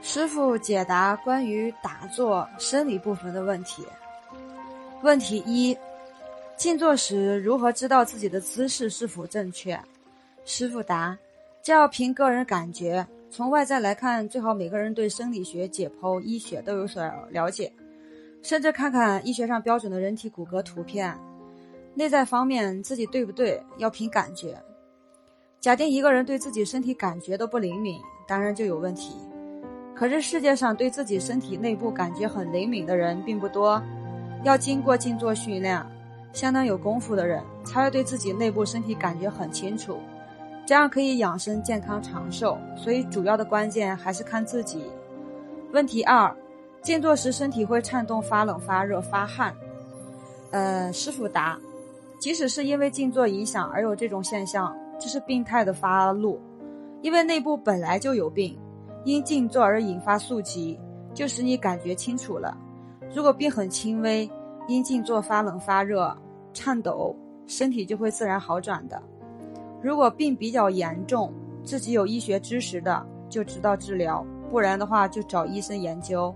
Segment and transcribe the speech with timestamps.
[0.00, 3.84] 师傅解答关于打坐生理部分的问题。
[5.02, 5.76] 问题一：
[6.56, 9.78] 静坐时如何知道自己的姿势是否正确？
[10.44, 11.16] 师傅答：
[11.62, 13.06] 这要凭个人感觉。
[13.30, 17.70] 从外在来看，最好每个人对生理学、解剖、医学都有所了解，
[18.42, 21.14] 甚至看看医学上标准的人体骨骼图片。
[21.94, 24.56] 内在方面自己对不对，要凭感觉。
[25.60, 29.12] 假定一个人对自己身体感觉都不灵敏，当然就有问题。
[29.98, 33.82] 可是世界上对自己身体内部感觉很灵敏的人并不多，
[34.44, 35.84] 要经过静坐训练，
[36.32, 39.98] 相当有功夫的人才会对自己内部身体感觉很清楚，
[40.64, 42.56] 这样可以养生健康长寿。
[42.76, 44.84] 所以主要的关键还是看自己。
[45.72, 46.32] 问题二：
[46.80, 49.52] 静坐时身体会颤动、发冷、发热、发汗。
[50.52, 51.58] 呃，师傅答：
[52.20, 56.40] 即使是因为静坐影响而有这种现象，这是病态的发露，
[57.02, 58.56] 因为内部本来就有病。
[59.04, 60.78] 因静坐而引发宿疾，
[61.14, 62.56] 就使你感觉清楚了。
[63.14, 64.30] 如果病很轻微，
[64.66, 66.14] 因静坐发冷发热、
[66.52, 69.02] 颤抖，身体就会自然好转的。
[69.80, 71.32] 如果病比较严重，
[71.62, 76.34] 自己有医学知识的就知道治疗，不然的话就找医生研究。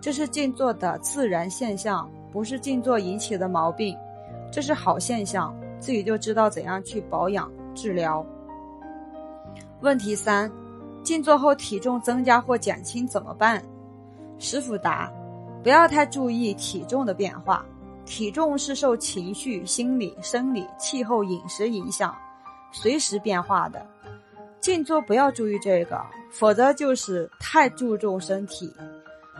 [0.00, 3.96] 这是静坐的自然现象，不是静坐引起的毛病。
[4.50, 8.26] 这是好现象，自己就知道怎样去保养治疗。
[9.80, 10.50] 问题三。
[11.02, 13.62] 静坐后体重增加或减轻怎么办？
[14.38, 15.12] 师傅答：
[15.62, 17.64] 不要太注意体重的变化，
[18.04, 22.14] 体重是受情绪、心理、生理、气候、饮食影响，
[22.72, 23.84] 随时变化的。
[24.60, 28.72] 静坐不要注意这个，否则就是太注重身体，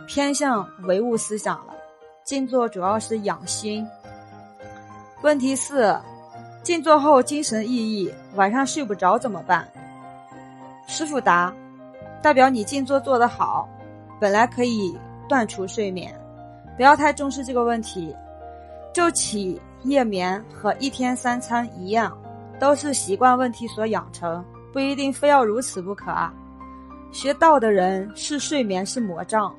[0.05, 1.73] 偏向唯物思想了。
[2.25, 3.85] 静坐主要是养心。
[5.21, 5.97] 问题四：
[6.61, 9.65] 静坐后精神奕奕，晚上睡不着怎么办？
[10.85, 11.53] 师傅答：
[12.21, 13.67] 代表你静坐做得好，
[14.19, 16.13] 本来可以断除睡眠，
[16.75, 18.15] 不要太重视这个问题。
[18.93, 22.15] 昼起夜眠和一天三餐一样，
[22.59, 26.31] 都是习惯问题所养成，不一定非要如此不可啊。
[27.11, 29.55] 学道的人视睡眠是魔障，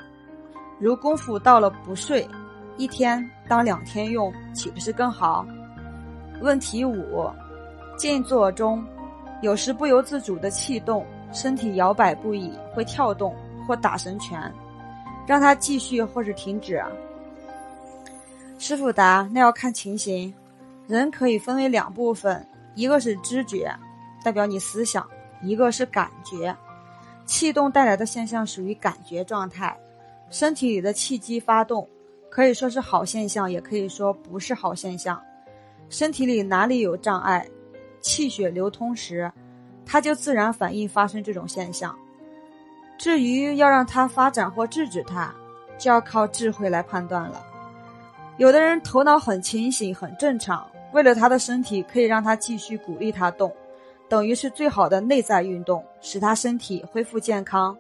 [0.78, 2.28] 如功夫到了不睡，
[2.76, 5.44] 一天当两天用，岂不是更好？
[6.40, 7.28] 问题五：
[7.96, 8.84] 静坐中。
[9.42, 11.04] 有时不由自主的气动，
[11.34, 13.34] 身体摇摆不已，会跳动
[13.66, 14.40] 或打神拳，
[15.26, 16.82] 让它继续或是停止。
[18.58, 20.32] 师傅答：那要看情形。
[20.86, 23.74] 人可以分为两部分，一个是知觉，
[24.22, 25.02] 代表你思想；
[25.42, 26.54] 一个是感觉。
[27.26, 29.74] 气动带来的现象属于感觉状态，
[30.30, 31.88] 身体里的气机发动，
[32.30, 35.20] 可以说是好现象，也可以说不是好现象。
[35.88, 37.46] 身体里哪里有障碍？
[38.02, 39.32] 气血流通时，
[39.86, 41.94] 它就自然反应发生这种现象。
[42.96, 45.34] 至于要让它发展或制止它，
[45.78, 47.44] 就要靠智慧来判断了。
[48.36, 53.52] 有的人头脑很清醒，很正常，为了他的身体，可以让他继续鼓励他动，
[54.08, 57.76] 等于是最好的内在运动，使他身体恢复健康。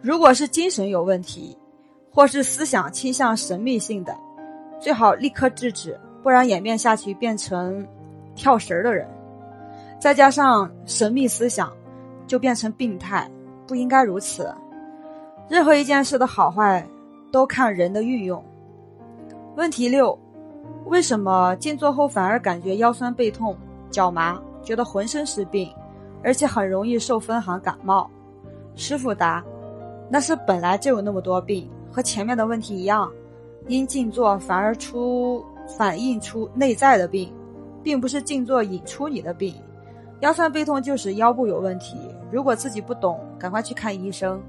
[0.00, 1.56] 如果是精神有问题，
[2.12, 4.16] 或是思想倾向神秘性的，
[4.80, 7.86] 最好立刻制止，不然演变下去变成
[8.34, 9.08] 跳神的人。
[10.02, 11.72] 再加上神秘思想，
[12.26, 13.30] 就变成病态，
[13.68, 14.52] 不应该如此。
[15.48, 16.84] 任何一件事的好坏，
[17.30, 18.44] 都看人的运用。
[19.54, 20.18] 问题六：
[20.86, 23.56] 为什么静坐后反而感觉腰酸背痛、
[23.92, 25.72] 脚麻，觉得浑身是病，
[26.24, 28.10] 而且很容易受风寒感冒？
[28.74, 29.40] 师傅答：
[30.10, 33.08] 那是本来就有那么多病，和前面的问题一样，
[33.68, 35.44] 因静坐反而出
[35.78, 37.32] 反映出内在的病，
[37.84, 39.54] 并不是静坐引出你的病。
[40.22, 41.96] 腰酸背痛就是腰部有问题，
[42.30, 44.40] 如果自己不懂，赶快去看医生。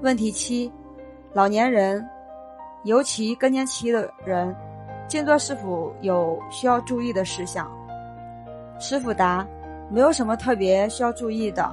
[0.00, 0.72] 问题七：
[1.34, 2.02] 老年人，
[2.84, 4.56] 尤其更年期的人，
[5.06, 7.70] 静坐是否有需要注意的事项？
[8.80, 9.46] 师傅答：
[9.90, 11.70] 没有什么特别需要注意的，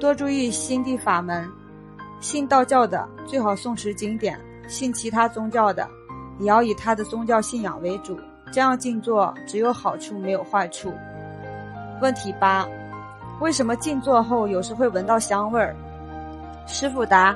[0.00, 1.46] 多注意心地法门。
[2.20, 5.86] 信道教的最好诵持经典，信其他宗教的
[6.40, 8.18] 也要以他的宗教信仰为主，
[8.50, 10.90] 这样静坐只有好处没有坏处。
[12.00, 12.66] 问题八：
[13.40, 15.74] 为什么静坐后有时会闻到香味儿？
[16.66, 17.34] 师傅答：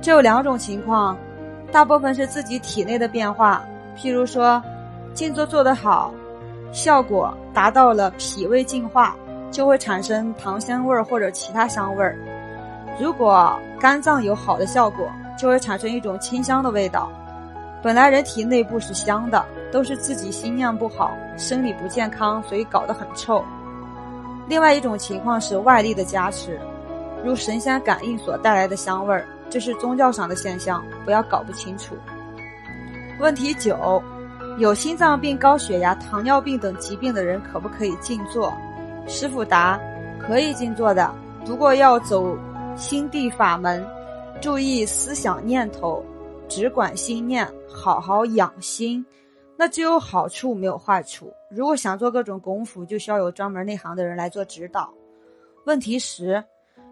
[0.00, 1.16] 这有两种情况，
[1.70, 3.62] 大部分是自己体内的变化。
[3.96, 4.62] 譬如说，
[5.14, 6.12] 静坐做得好，
[6.72, 9.14] 效果达到了脾胃净化，
[9.50, 12.16] 就会产生糖香味儿或者其他香味儿；
[12.98, 15.06] 如果肝脏有好的效果，
[15.38, 17.10] 就会产生一种清香的味道。
[17.82, 23.44] 本来人体内部是香的，都是自己心念不好，生理不健康，所以搞得很臭。
[24.48, 26.60] 另外一种情况是外力的加持，
[27.24, 31.94] 如神仙感应所带来的香味儿，这是宗教上的现象，不要搞不清楚。
[33.20, 34.02] 问题九：
[34.58, 38.52] 有心脏病、高血压、糖尿病等疾病的人可不可以静坐？
[39.06, 39.78] 师傅答：
[40.20, 41.12] 可以静坐的，
[41.44, 42.36] 不过要走
[42.76, 43.84] 心地法门，
[44.40, 46.04] 注意思想念头，
[46.48, 49.04] 只管心念，好好养心，
[49.62, 51.32] 那只有好处没有坏处。
[51.48, 54.92] 如果想做各种功夫，就需要有专门内行的人来做指导。
[55.66, 56.42] 问题十：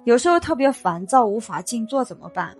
[0.04, 2.56] 有时候特别烦躁，无法静坐怎么办？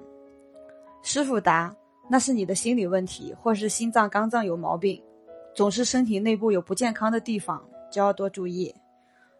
[1.04, 1.72] 师傅答：
[2.08, 5.00] 那是你的心理问题，或是心脏、肝脏有毛病，
[5.54, 8.74] 总是身体内部有不健康的地方，就要多注意。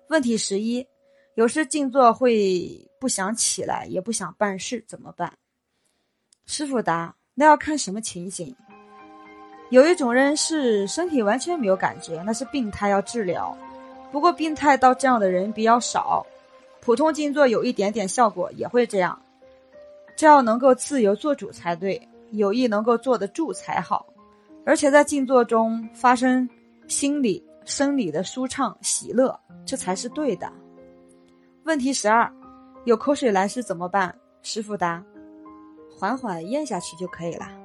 [0.07, 0.87] 问题十一：
[1.35, 5.37] 有时静坐会不想起来，也不想办事，怎么办？
[6.47, 8.55] 师傅答：那要看什么情形。
[9.71, 13.57] 有一种人是身体完全没有感觉，那是病态，要治疗。
[14.13, 16.27] 不过病态到这样的人比较少。
[16.81, 19.21] 普通静坐有一点点效果，也会这样。
[20.17, 22.01] 这要能够自由做主才对，
[22.31, 24.07] 有意能够坐得住才好。
[24.67, 26.49] 而且在静坐中发生
[26.89, 30.51] 心理、生理的舒畅、喜乐，这才是对的。
[31.65, 32.33] 问题十二：
[32.87, 34.13] 有口水来时怎么办？
[34.43, 35.05] 师傅答：
[35.95, 37.60] 缓缓咽下去就可以了。